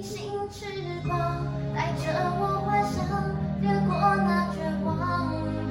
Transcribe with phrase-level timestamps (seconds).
[0.00, 0.64] 隐形翅
[1.06, 2.08] 膀带着
[2.40, 3.04] 我幻想
[3.60, 5.69] 掠过那绝望。